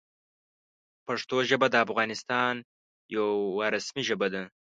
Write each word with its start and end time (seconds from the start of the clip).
پښتو 1.07 1.37
ژبه 1.49 1.67
د 1.71 1.75
افغانستان 1.85 2.53
یوه 3.15 3.65
رسمي 3.75 4.03
ژبه 4.09 4.27
ده. 4.33 4.43